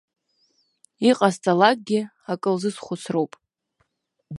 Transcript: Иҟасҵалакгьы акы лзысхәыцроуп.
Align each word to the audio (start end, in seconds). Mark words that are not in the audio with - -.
Иҟасҵалакгьы 1.09 1.99
акы 2.31 2.49
лзысхәыцроуп. 2.55 3.31